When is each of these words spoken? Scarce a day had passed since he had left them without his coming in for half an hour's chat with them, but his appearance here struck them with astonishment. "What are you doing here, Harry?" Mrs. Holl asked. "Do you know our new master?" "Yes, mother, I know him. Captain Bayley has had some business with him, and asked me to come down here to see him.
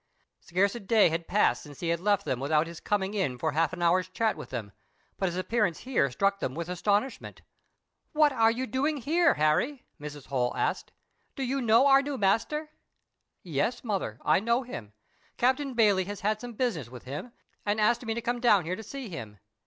Scarce 0.39 0.73
a 0.73 0.79
day 0.79 1.09
had 1.09 1.27
passed 1.27 1.61
since 1.61 1.79
he 1.79 1.89
had 1.89 1.99
left 1.99 2.25
them 2.25 2.39
without 2.39 2.65
his 2.65 2.79
coming 2.79 3.13
in 3.13 3.37
for 3.37 3.51
half 3.51 3.71
an 3.71 3.83
hour's 3.83 4.09
chat 4.09 4.35
with 4.35 4.49
them, 4.49 4.71
but 5.19 5.27
his 5.27 5.37
appearance 5.37 5.81
here 5.81 6.09
struck 6.09 6.39
them 6.39 6.55
with 6.55 6.69
astonishment. 6.69 7.43
"What 8.11 8.31
are 8.33 8.49
you 8.49 8.65
doing 8.65 8.97
here, 8.97 9.35
Harry?" 9.35 9.85
Mrs. 9.99 10.25
Holl 10.25 10.57
asked. 10.57 10.91
"Do 11.35 11.43
you 11.43 11.61
know 11.61 11.85
our 11.85 12.01
new 12.01 12.17
master?" 12.17 12.71
"Yes, 13.43 13.83
mother, 13.83 14.19
I 14.25 14.39
know 14.39 14.63
him. 14.63 14.93
Captain 15.37 15.75
Bayley 15.75 16.05
has 16.05 16.21
had 16.21 16.41
some 16.41 16.53
business 16.53 16.89
with 16.89 17.03
him, 17.03 17.31
and 17.63 17.79
asked 17.79 18.03
me 18.03 18.15
to 18.15 18.21
come 18.21 18.39
down 18.39 18.65
here 18.65 18.75
to 18.75 18.81
see 18.81 19.07
him. 19.07 19.37